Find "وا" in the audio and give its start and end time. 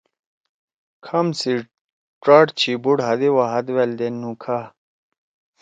3.35-3.43